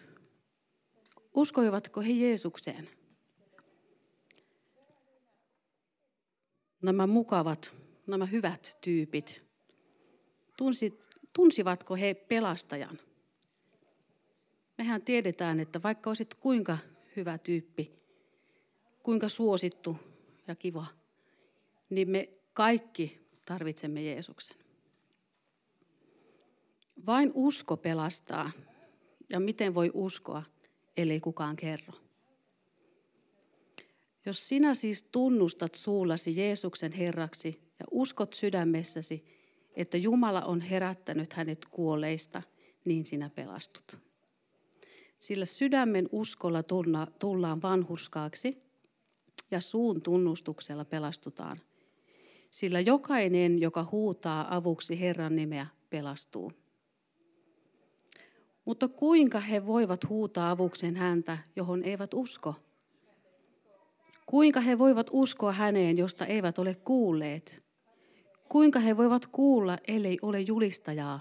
[1.34, 2.88] Uskoivatko he Jeesukseen?
[6.82, 7.74] Nämä mukavat,
[8.06, 9.42] nämä hyvät tyypit,
[10.56, 10.98] tunsi,
[11.32, 12.98] tunsivatko he pelastajan?
[14.78, 16.78] Mehän tiedetään, että vaikka olisit kuinka
[17.16, 17.92] hyvä tyyppi,
[19.02, 19.96] kuinka suosittu
[20.46, 20.86] ja kiva,
[21.90, 24.61] niin me kaikki tarvitsemme Jeesuksen.
[27.06, 28.50] Vain usko pelastaa.
[29.30, 30.42] Ja miten voi uskoa,
[30.96, 31.94] ellei kukaan kerro?
[34.26, 39.24] Jos sinä siis tunnustat suullasi Jeesuksen Herraksi ja uskot sydämessäsi,
[39.76, 42.42] että Jumala on herättänyt hänet kuolleista,
[42.84, 44.00] niin sinä pelastut.
[45.18, 46.62] Sillä sydämen uskolla
[47.18, 48.62] tullaan vanhurskaaksi
[49.50, 51.58] ja suun tunnustuksella pelastutaan.
[52.50, 56.61] Sillä jokainen, joka huutaa avuksi Herran nimeä, pelastuu.
[58.64, 62.54] Mutta kuinka he voivat huutaa avukseen häntä, johon eivät usko?
[64.26, 67.62] Kuinka he voivat uskoa häneen, josta eivät ole kuulleet?
[68.48, 71.20] Kuinka he voivat kuulla, ellei ole julistajaa?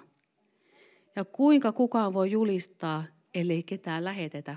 [1.16, 4.56] Ja kuinka kukaan voi julistaa, ellei ketään lähetetä.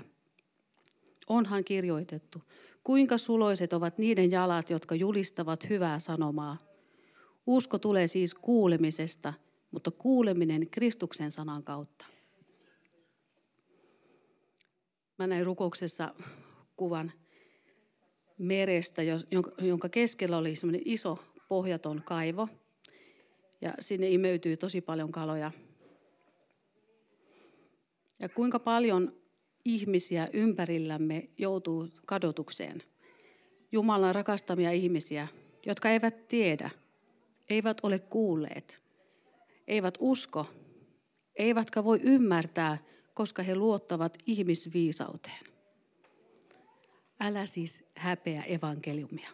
[1.27, 2.41] Onhan kirjoitettu,
[2.83, 6.57] kuinka suloiset ovat niiden jalat, jotka julistavat hyvää sanomaa.
[7.47, 9.33] Usko tulee siis kuulemisesta,
[9.71, 12.05] mutta kuuleminen Kristuksen sanan kautta.
[15.17, 16.15] Mä näin rukouksessa
[16.75, 17.11] kuvan
[18.37, 19.01] merestä,
[19.61, 22.47] jonka keskellä oli semmoinen iso pohjaton kaivo.
[23.61, 25.51] Ja sinne imeytyy tosi paljon kaloja–
[28.19, 29.13] ja kuinka paljon
[29.65, 32.83] ihmisiä ympärillämme joutuu kadotukseen.
[33.71, 35.27] Jumalan rakastamia ihmisiä,
[35.65, 36.69] jotka eivät tiedä,
[37.49, 38.81] eivät ole kuulleet,
[39.67, 40.45] eivät usko,
[41.35, 42.77] eivätkä voi ymmärtää,
[43.15, 45.45] koska he luottavat ihmisviisauteen.
[47.19, 49.29] Älä siis häpeä evankeliumia.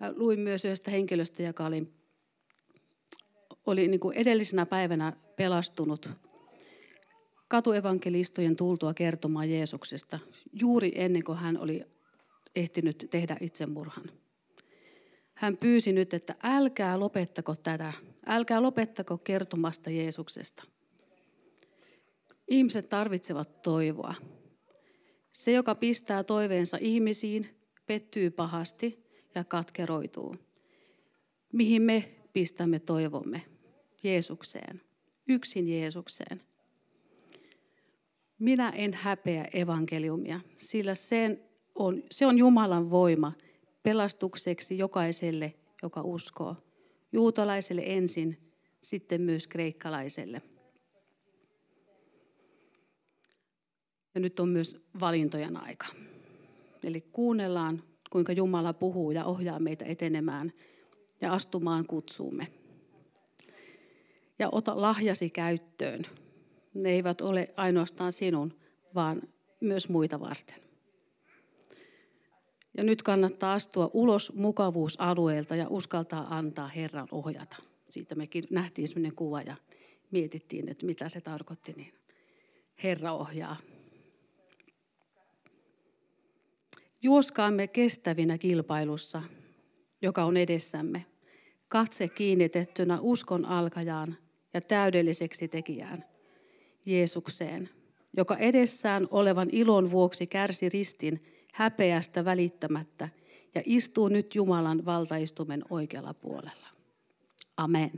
[0.00, 1.86] Mä luin myös yhdestä henkilöstä, joka oli
[3.66, 6.10] oli niin kuin edellisenä päivänä pelastunut
[7.48, 10.18] katuevankelistojen tultua kertomaan Jeesuksesta
[10.52, 11.84] juuri ennen kuin hän oli
[12.56, 14.04] ehtinyt tehdä itsemurhan.
[15.34, 17.92] Hän pyysi nyt, että älkää lopettako tätä,
[18.26, 20.64] älkää lopettako kertomasta Jeesuksesta.
[22.48, 24.14] Ihmiset tarvitsevat toivoa.
[25.32, 27.48] Se, joka pistää toiveensa ihmisiin,
[27.86, 30.36] pettyy pahasti ja katkeroituu.
[31.52, 33.42] Mihin me pistämme toivomme?
[34.02, 34.80] Jeesukseen.
[35.28, 36.42] Yksin Jeesukseen.
[38.38, 41.42] Minä en häpeä evankeliumia, sillä sen
[41.74, 43.32] on, se on Jumalan voima
[43.82, 46.56] pelastukseksi jokaiselle, joka uskoo.
[47.12, 50.42] Juutalaiselle ensin, sitten myös kreikkalaiselle.
[54.16, 55.86] Ja nyt on myös valintojen aika.
[56.84, 60.52] Eli kuunnellaan, kuinka Jumala puhuu ja ohjaa meitä etenemään
[61.20, 62.46] ja astumaan kutsuumme.
[64.38, 66.06] Ja ota lahjasi käyttöön.
[66.74, 68.58] Ne eivät ole ainoastaan sinun,
[68.94, 69.22] vaan
[69.60, 70.58] myös muita varten.
[72.76, 77.56] Ja nyt kannattaa astua ulos mukavuusalueelta ja uskaltaa antaa Herran ohjata.
[77.90, 79.56] Siitä mekin nähtiin sellainen kuva ja
[80.10, 81.94] mietittiin, että mitä se tarkoitti, niin
[82.82, 83.56] Herra ohjaa.
[87.02, 89.22] Juoskaamme kestävinä kilpailussa,
[90.02, 91.06] joka on edessämme,
[91.68, 94.16] katse kiinnitettynä uskon alkajaan
[94.54, 96.04] ja täydelliseksi tekijään,
[96.86, 97.70] Jeesukseen,
[98.16, 103.08] joka edessään olevan ilon vuoksi kärsi ristin häpeästä välittämättä
[103.54, 106.66] ja istuu nyt Jumalan valtaistumen oikealla puolella.
[107.56, 107.92] Amen.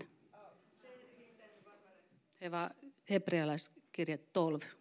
[2.41, 2.71] Heva,
[3.11, 4.77] hebrealaiskirje 12.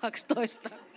[0.00, 0.93] 12.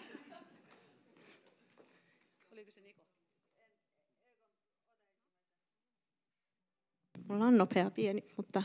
[7.27, 8.63] Mulla on nopea pieni, mutta...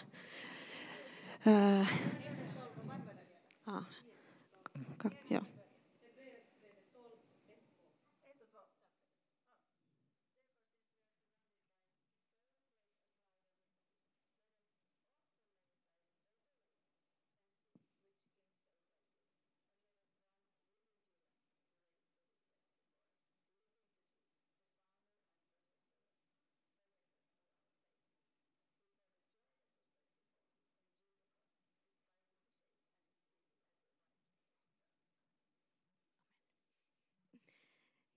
[1.46, 1.86] Ää,
[4.96, 5.42] ka, joo.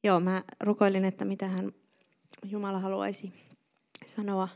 [0.06, 1.72] Joo, mä rukoilin, että mitä hän
[2.44, 3.34] Jumala haluaisi
[4.06, 4.48] sanoa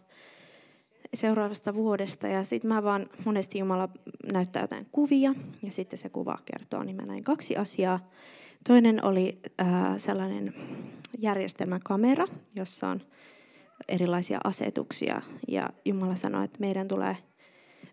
[1.14, 2.28] seuraavasta vuodesta.
[2.28, 3.90] Ja sitten mä vaan, monesti Jumala
[4.34, 8.10] näyttää jotain kuvia, ja sitten se kuva kertoo, niin mä näin kaksi asiaa.
[8.68, 10.54] Toinen oli äh, sellainen
[11.20, 13.02] järjestelmäkamera, jossa on
[13.88, 17.18] erilaisia asetuksia, ja Jumala sanoi, että meidän tulee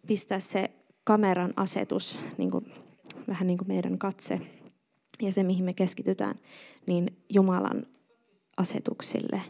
[0.06, 0.70] pistää se
[1.04, 2.72] kameran asetus niin kuin,
[3.28, 4.40] vähän niin kuin meidän katse
[5.20, 6.34] ja se, mihin me keskitytään,
[6.86, 7.86] niin Jumalan
[8.56, 9.42] asetuksille.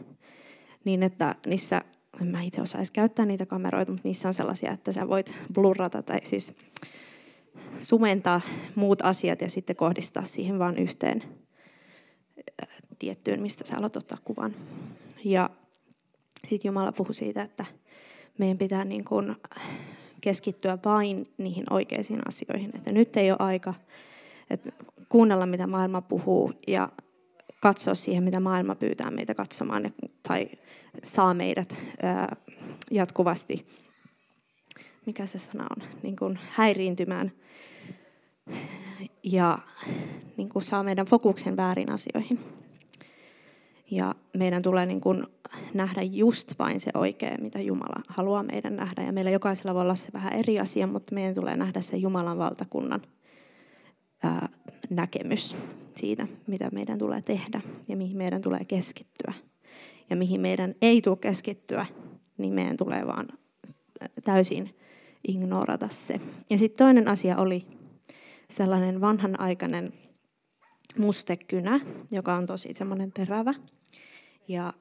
[0.85, 1.81] Niin, että niissä,
[2.21, 6.01] en mä itse osaisi käyttää niitä kameroita, mutta niissä on sellaisia, että sä voit blurrata
[6.03, 6.53] tai siis
[7.79, 8.41] sumentaa
[8.75, 12.67] muut asiat ja sitten kohdistaa siihen vain yhteen äh,
[12.99, 14.55] tiettyyn, mistä sä haluat ottaa kuvan.
[15.23, 15.49] Ja
[16.49, 17.65] sitten Jumala puhui siitä, että
[18.37, 19.35] meidän pitää niin kuin
[20.21, 22.71] keskittyä vain niihin oikeisiin asioihin.
[22.75, 23.73] Että nyt ei ole aika
[24.49, 24.71] että
[25.09, 26.89] kuunnella, mitä maailma puhuu ja
[27.61, 29.93] katsoa siihen, mitä maailma pyytää meitä katsomaan
[30.27, 30.49] tai
[31.03, 31.75] saa meidät
[32.91, 33.67] jatkuvasti,
[35.05, 37.31] mikä se sana on, niin kuin häiriintymään
[39.23, 39.59] ja
[40.37, 42.39] niin kuin saa meidän fokuksen väärin asioihin.
[43.91, 45.27] Ja meidän tulee niin kuin
[45.73, 49.03] nähdä just vain se oikea, mitä Jumala haluaa meidän nähdä.
[49.03, 52.37] Ja meillä jokaisella voi olla se vähän eri asia, mutta meidän tulee nähdä se Jumalan
[52.37, 53.01] valtakunnan
[54.23, 54.49] ää,
[54.89, 55.55] näkemys
[55.97, 59.33] siitä, mitä meidän tulee tehdä ja mihin meidän tulee keskittyä.
[60.09, 61.85] Ja mihin meidän ei tule keskittyä,
[62.37, 63.27] niin meidän tulee vaan
[64.23, 64.75] täysin
[65.27, 66.19] ignorata se.
[66.49, 67.65] Ja sitten toinen asia oli
[68.49, 69.93] sellainen vanhanaikainen
[70.97, 71.79] mustekynä,
[72.11, 73.53] joka on tosi semmoinen terävä.
[74.47, 74.73] Ja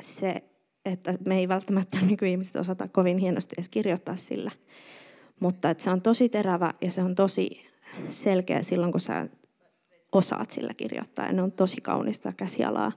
[0.00, 0.42] se,
[0.84, 4.50] että me ei välttämättä nykyihmiset osata kovin hienosti edes kirjoittaa sillä.
[5.40, 7.66] Mutta että se on tosi terävä ja se on tosi
[8.10, 9.28] selkeä silloin, kun sä
[10.12, 11.26] osaat sillä kirjoittaa.
[11.26, 12.92] Ja ne on tosi kaunista käsialaa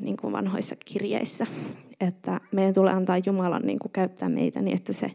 [0.00, 1.46] niin kuin vanhoissa kirjeissä.
[2.00, 5.10] Että meidän tulee antaa Jumalan niin kuin käyttää meitä niin, että se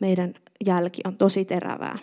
[0.00, 0.34] meidän
[0.66, 1.98] jälki on tosi terävää.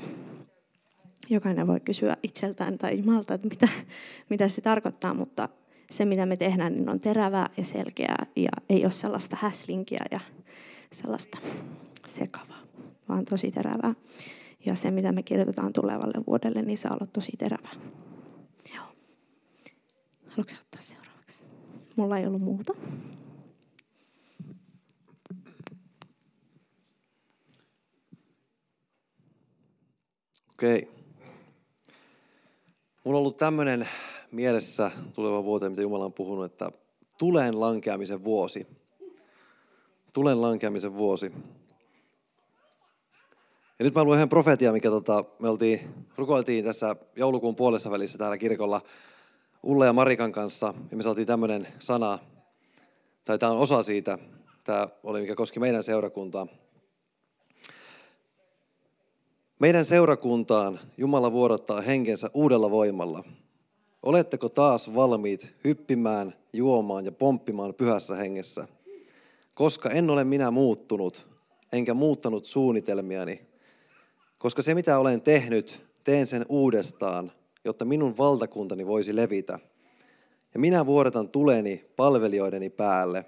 [1.29, 3.67] Jokainen voi kysyä itseltään tai Jumalta, että mitä,
[4.29, 5.49] mitä se tarkoittaa, mutta
[5.91, 10.19] se, mitä me tehdään, niin on terävää ja selkeää ja ei ole sellaista häslinkiä ja
[10.91, 11.37] sellaista
[12.07, 12.63] sekavaa,
[13.09, 13.93] vaan tosi terävää.
[14.65, 17.73] Ja se, mitä me kirjoitetaan tulevalle vuodelle, niin saa olla tosi terävää.
[20.33, 21.43] Haluatko ottaa seuraavaksi?
[21.95, 22.73] Mulla ei ollut muuta.
[30.53, 30.91] Okei.
[33.03, 33.87] Mulla on ollut tämmöinen
[34.31, 36.71] mielessä tuleva vuoteen, mitä Jumala on puhunut, että
[37.17, 38.67] tulen lankeamisen vuosi.
[40.13, 41.31] Tulen lankeamisen vuosi.
[43.79, 45.79] Ja nyt mä luen yhden profetia, mikä tota, me oltiin,
[46.17, 48.81] rukoiltiin tässä joulukuun puolessa välissä täällä kirkolla
[49.63, 50.73] Ulle ja Marikan kanssa.
[50.91, 52.19] Ja me saatiin tämmöinen sana,
[53.23, 54.17] tai tämä on osa siitä,
[54.63, 56.47] tämä oli mikä koski meidän seurakuntaa.
[59.59, 63.23] Meidän seurakuntaan Jumala vuodattaa henkensä uudella voimalla.
[64.03, 68.67] Oletteko taas valmiit hyppimään, juomaan ja pomppimaan pyhässä hengessä?
[69.53, 71.27] Koska en ole minä muuttunut,
[71.71, 73.41] enkä muuttanut suunnitelmiani.
[74.37, 77.31] Koska se mitä olen tehnyt, teen sen uudestaan,
[77.65, 79.59] jotta minun valtakuntani voisi levitä.
[80.53, 83.25] Ja minä vuodatan tuleni palvelijoideni päälle.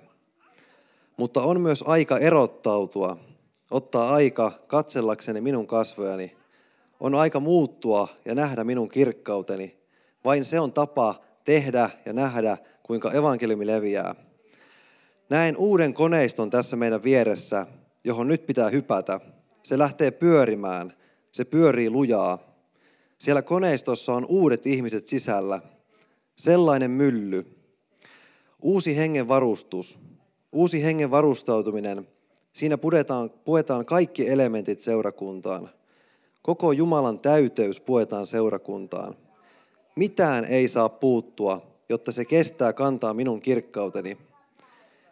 [1.17, 3.17] Mutta on myös aika erottautua,
[3.71, 6.35] ottaa aika katsellakseni minun kasvojani.
[6.99, 9.77] On aika muuttua ja nähdä minun kirkkauteni.
[10.25, 14.15] Vain se on tapa tehdä ja nähdä, kuinka evankeliumi leviää.
[15.29, 17.67] Näen uuden koneiston tässä meidän vieressä,
[18.03, 19.19] johon nyt pitää hypätä.
[19.63, 20.93] Se lähtee pyörimään.
[21.31, 22.54] Se pyörii lujaa.
[23.17, 25.61] Siellä koneistossa on uudet ihmiset sisällä.
[26.35, 27.45] Sellainen mylly.
[28.61, 29.99] Uusi hengen varustus.
[30.51, 32.07] Uusi hengen varustautuminen–
[32.55, 35.69] Siinä puetaan, puetaan kaikki elementit seurakuntaan.
[36.41, 39.15] Koko Jumalan täyteys puetaan seurakuntaan.
[39.95, 44.17] Mitään ei saa puuttua, jotta se kestää kantaa minun kirkkauteni.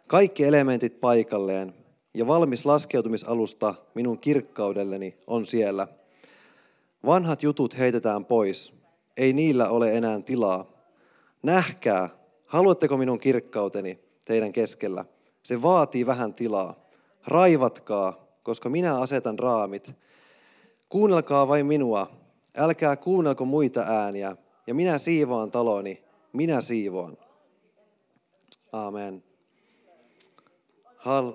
[0.06, 1.74] Kaikki elementit paikalleen
[2.14, 5.88] ja valmis laskeutumisalusta minun kirkkaudelleni on siellä.
[7.06, 8.74] Vanhat jutut heitetään pois.
[9.16, 10.72] Ei niillä ole enää tilaa.
[11.42, 12.08] Nähkää,
[12.46, 15.04] haluatteko minun kirkkauteni teidän keskellä?
[15.42, 16.88] Se vaatii vähän tilaa.
[17.26, 19.90] Raivatkaa, koska minä asetan raamit.
[20.88, 22.10] Kuunnelkaa vain minua,
[22.56, 24.36] älkää kuunnelko muita ääniä,
[24.66, 27.16] ja minä siivoan taloni, minä siivoan.
[28.72, 29.24] Amen.
[30.96, 31.32] Hal,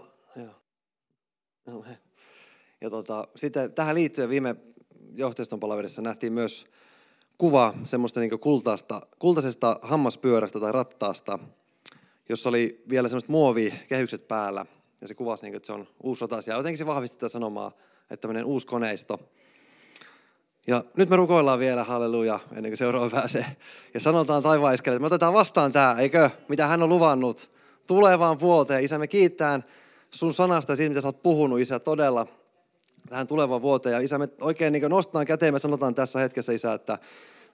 [2.81, 4.55] Ja tota, sitten tähän liittyen viime
[5.15, 6.65] johtajaston palaverissa nähtiin myös
[7.37, 11.39] kuva semmoista niin kultaista, kultaisesta hammaspyörästä tai rattaasta,
[12.29, 14.65] jossa oli vielä semmoiset muovikehykset päällä–
[15.01, 16.47] ja se kuvasi, niin, että se on uusi sotas.
[16.47, 19.19] Ja jotenkin se vahvisti tätä sanomaa, että tämmöinen uusi koneisto.
[20.67, 23.45] Ja nyt me rukoillaan vielä, halleluja, ennen kuin seuraava pääsee.
[23.93, 26.29] Ja sanotaan taivaiskelle, että me otetaan vastaan tämä, eikö?
[26.47, 27.49] Mitä hän on luvannut
[27.87, 28.83] tulevaan vuoteen.
[28.83, 29.61] Isä, me kiittää
[30.11, 32.27] sun sanasta ja siitä, mitä sä oot puhunut, Isä, todella
[33.09, 33.93] tähän tulevaan vuoteen.
[33.93, 36.97] Ja Isä, me oikein niin nostetaan käteen, me sanotaan tässä hetkessä, Isä, että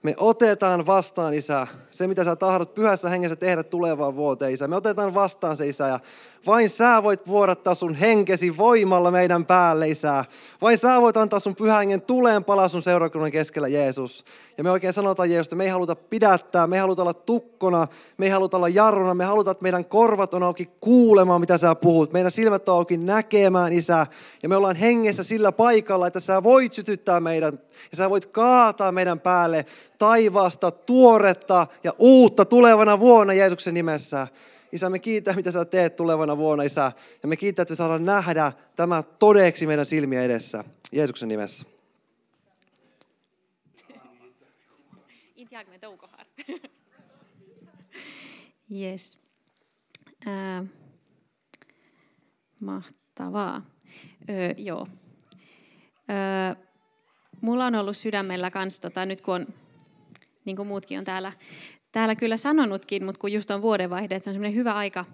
[0.02, 4.68] me otetaan vastaan, Isä, se mitä sä tahdot pyhässä hengessä tehdä tulevaan vuoteen, Isä.
[4.68, 6.00] Me otetaan vastaan se, Isä, ja
[6.46, 10.24] vain sä voit vuodattaa sun henkesi voimalla meidän päälle, Isä.
[10.62, 14.24] Vain sä voit antaa sun pyhän hengen tuleen palaa sun seurakunnan keskellä, Jeesus.
[14.58, 17.88] Ja me oikein sanotaan, Jeesus, että me ei haluta pidättää, me ei haluta olla tukkona,
[18.18, 21.74] me ei haluta olla jarruna, me halutaan, että meidän korvat on auki kuulemaan, mitä sä
[21.74, 22.12] puhut.
[22.12, 24.06] Meidän silmät on auki näkemään, Isä.
[24.42, 28.92] Ja me ollaan hengessä sillä paikalla, että sä voit sytyttää meidän ja sä voit kaataa
[28.92, 29.66] meidän päälle
[29.98, 34.26] taivaasta tuoretta ja uutta tulevana vuonna Jeesuksen nimessä.
[34.72, 36.92] Isä, me kiitä, mitä sä teet tulevana vuonna, Isä.
[37.22, 40.64] Ja me kiitä, että me saadaan nähdä tämä todeksi meidän silmiä edessä.
[40.92, 41.66] Jeesuksen nimessä.
[48.70, 49.18] Yes.
[50.26, 50.64] Äh,
[52.60, 53.62] mahtavaa.
[54.30, 54.86] Öö, joo.
[56.10, 56.64] Öö,
[57.40, 59.46] mulla on ollut sydämellä kanssa, tota, nyt kun on,
[60.44, 61.32] niin kuin muutkin on täällä,
[61.96, 65.04] täällä kyllä sanonutkin, mutta kun just on vuodenvaihde, että se on semmoinen hyvä aika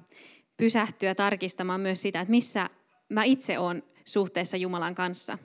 [0.56, 2.70] pysähtyä tarkistamaan myös sitä, että missä
[3.08, 5.38] mä itse olen suhteessa Jumalan kanssa.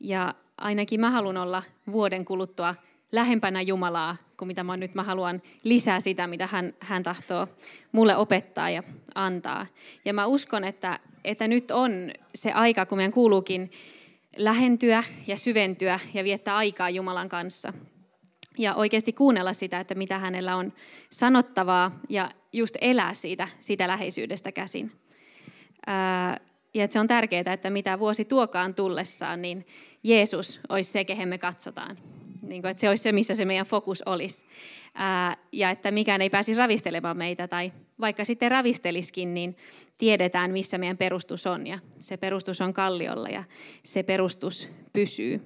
[0.00, 2.74] Ja ainakin mä haluan olla vuoden kuluttua
[3.12, 4.94] lähempänä Jumalaa kuin mitä mä nyt.
[4.94, 7.46] Mä haluan lisää sitä, mitä hän, hän tahtoo
[7.92, 8.82] mulle opettaa ja
[9.14, 9.66] antaa.
[10.04, 11.92] Ja mä uskon, että, että nyt on
[12.34, 13.70] se aika, kun meidän kuuluukin
[14.36, 17.72] lähentyä ja syventyä ja viettää aikaa Jumalan kanssa.
[18.60, 20.72] Ja oikeasti kuunnella sitä, että mitä hänellä on
[21.10, 24.92] sanottavaa ja just elää siitä, siitä läheisyydestä käsin.
[26.74, 29.66] ja että se on tärkeää, että mitä vuosi tuokaan tullessaan, niin
[30.02, 31.98] Jeesus olisi se, kehen me katsotaan.
[32.42, 34.46] Niin kuin, että se olisi se, missä se meidän fokus olisi.
[35.52, 39.56] ja että mikään ei pääsisi ravistelemaan meitä tai vaikka sitten ravisteliskin, niin
[39.98, 41.66] tiedetään, missä meidän perustus on.
[41.66, 43.44] Ja se perustus on kalliolla ja
[43.82, 45.40] se perustus pysyy.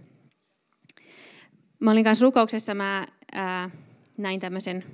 [1.84, 3.70] Mä olin kanssa rukouksessa, mä ää,
[4.16, 4.84] näin tämmöisen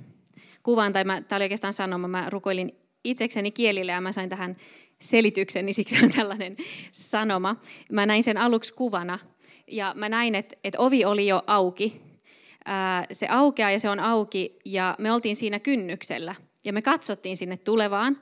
[0.63, 2.71] kuvan, tai tämä oli oikeastaan sanoma, mä rukoilin
[3.03, 4.57] itsekseni kielille ja mä sain tähän
[5.01, 6.57] selityksen, niin siksi on tällainen
[6.91, 7.55] sanoma.
[7.91, 9.19] Mä näin sen aluksi kuvana
[9.67, 12.01] ja mä näin, että, että ovi oli jo auki.
[12.65, 16.35] Ää, se aukeaa ja se on auki ja me oltiin siinä kynnyksellä
[16.65, 18.21] ja me katsottiin sinne tulevaan,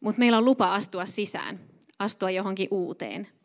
[0.00, 1.60] mutta meillä on lupa astua sisään,
[1.98, 3.35] astua johonkin uuteen.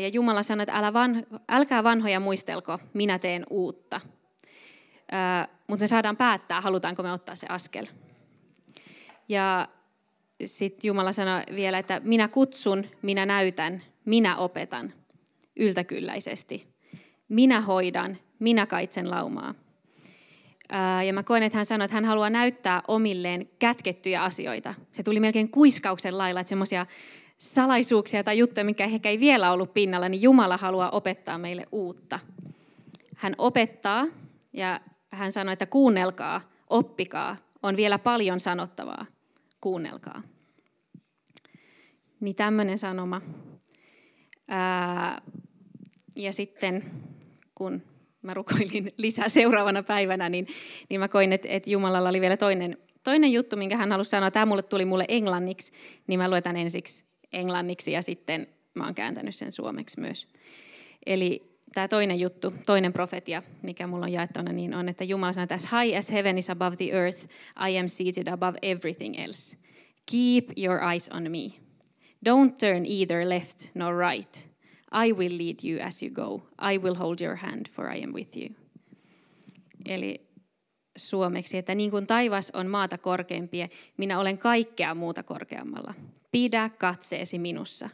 [0.00, 4.00] Ja Jumala sanoi, että älä van, älkää vanhoja muistelko, minä teen uutta.
[5.66, 7.86] Mutta me saadaan päättää, halutaanko me ottaa se askel.
[9.28, 9.68] Ja
[10.44, 14.92] sitten Jumala sanoi vielä, että minä kutsun, minä näytän, minä opetan
[15.56, 16.66] yltäkylläisesti.
[17.28, 19.54] Minä hoidan, minä kaitsen laumaa.
[21.06, 24.74] Ja mä koen, että hän sanoi, että hän haluaa näyttää omilleen kätkettyjä asioita.
[24.90, 26.86] Se tuli melkein kuiskauksen lailla, että semmoisia
[27.38, 32.20] salaisuuksia tai juttuja, mikä ehkä ei vielä ollut pinnalla, niin Jumala haluaa opettaa meille uutta.
[33.16, 34.06] Hän opettaa
[34.52, 34.80] ja
[35.10, 39.06] hän sanoi, että kuunnelkaa, oppikaa, on vielä paljon sanottavaa
[39.60, 40.22] kuunnelkaa.
[42.20, 43.20] Niin tämmöinen sanoma.
[44.48, 45.22] Ää,
[46.16, 46.84] ja sitten
[47.54, 47.82] kun
[48.22, 50.46] mä rukoilin lisää seuraavana päivänä, niin,
[50.88, 54.30] niin mä koin, että, että Jumalalla oli vielä toinen, toinen juttu, minkä hän halusi sanoa.
[54.30, 55.72] Tämä mulle tuli mulle englanniksi,
[56.06, 60.28] niin mä luetan ensiksi englanniksi ja sitten mä oon kääntänyt sen suomeksi myös.
[61.06, 65.46] Eli tämä toinen juttu, toinen profetia, mikä mulla on jaettuna, niin on, että Jumala sanoo,
[65.50, 67.28] as high as heaven is above the earth,
[67.68, 69.56] I am seated above everything else.
[70.06, 71.52] Keep your eyes on me.
[72.28, 74.48] Don't turn either left nor right.
[74.92, 76.42] I will lead you as you go.
[76.58, 78.54] I will hold your hand, for I am with you.
[79.86, 80.14] Eli
[80.98, 85.94] suomeksi, että niin kuin taivas on maata korkeampia, minä olen kaikkea muuta korkeammalla.
[86.32, 87.88] Pidä katseesi minussa.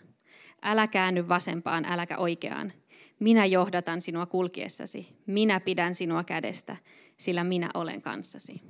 [0.63, 2.73] Älä käänny vasempaan, äläkä oikeaan
[3.21, 5.09] minä johdatan sinua kulkiessasi.
[5.27, 6.77] Minä pidän sinua kädestä,
[7.17, 8.63] sillä minä olen kanssasi.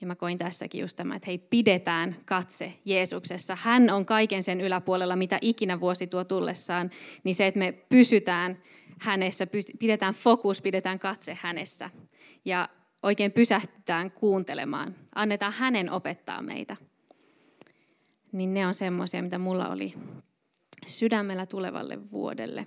[0.00, 3.56] Ja mä koin tässäkin just tämä, että hei, pidetään katse Jeesuksessa.
[3.60, 6.90] Hän on kaiken sen yläpuolella, mitä ikinä vuosi tuo tullessaan.
[7.24, 8.62] Niin se, että me pysytään
[9.00, 9.46] hänessä,
[9.78, 11.90] pidetään fokus, pidetään katse hänessä.
[12.44, 12.68] Ja
[13.02, 14.94] oikein pysähtytään kuuntelemaan.
[15.14, 16.76] Annetaan hänen opettaa meitä.
[18.32, 19.94] Niin ne on semmoisia, mitä mulla oli
[20.86, 22.66] sydämellä tulevalle vuodelle.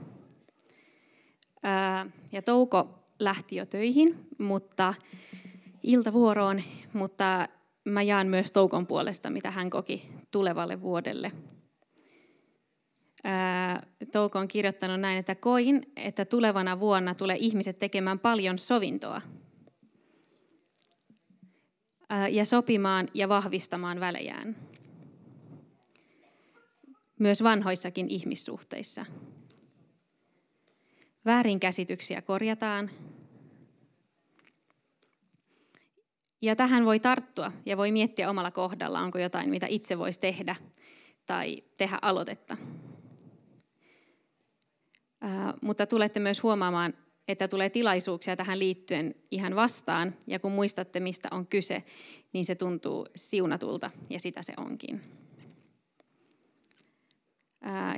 [2.32, 4.94] Ja Touko lähti jo töihin, mutta
[5.84, 6.62] iltavuoroon,
[6.94, 7.48] mutta
[7.86, 11.32] mä jaan myös Toukon puolesta, mitä hän koki tulevalle vuodelle.
[14.12, 19.22] Touko on kirjoittanut näin, että koin, että tulevana vuonna tulee ihmiset tekemään paljon sovintoa
[22.32, 24.56] ja sopimaan ja vahvistamaan välejään.
[27.20, 29.06] Myös vanhoissakin ihmissuhteissa.
[31.26, 32.90] Väärinkäsityksiä korjataan.
[36.42, 40.56] Ja tähän voi tarttua ja voi miettiä omalla kohdalla, onko jotain, mitä itse voisi tehdä
[41.26, 42.58] tai tehdä aloitetta.
[45.22, 46.94] Ää, mutta tulette myös huomaamaan,
[47.30, 50.16] että tulee tilaisuuksia tähän liittyen ihan vastaan.
[50.28, 51.84] Ja kun muistatte, mistä on kyse,
[52.34, 55.02] niin se tuntuu siunatulta ja sitä se onkin.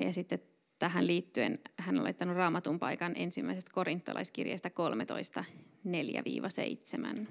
[0.05, 0.39] Ja sitten
[0.79, 5.45] tähän liittyen hän on laittanut raamatun paikan ensimmäisestä korintolaiskirjasta 13,
[7.23, 7.27] 4-7.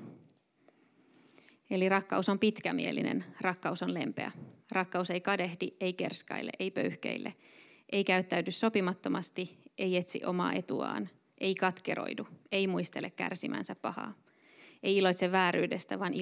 [1.71, 4.33] Eli rakkaus on pitkämielinen, rakkaus on lempeä.
[4.73, 7.35] Rakkaus ei kadehdi, ei kerskaile, ei pöyhkeille,
[7.93, 11.11] ei käyttäydy sopimattomasti, ei etsi omaa etuaan,
[11.41, 14.15] ei katkeroidu, ei muistele kärsimänsä pahaa.
[14.83, 16.15] Ei iloitse vääryydestä, vaan